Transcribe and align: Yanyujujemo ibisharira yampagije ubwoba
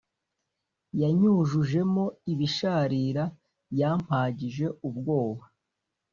Yanyujujemo 1.01 2.05
ibisharira 2.31 3.23
yampagije 3.79 4.65
ubwoba 4.87 5.43